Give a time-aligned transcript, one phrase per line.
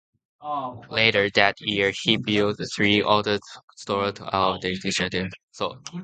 [0.89, 3.37] Later that year he built three other
[3.77, 5.33] stores at different locations.